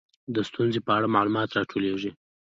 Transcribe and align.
د 0.35 0.37
ستونزې 0.49 0.79
په 0.85 0.91
اړه 0.97 1.07
معلومات 1.15 1.49
راټولیږي. 1.57 2.11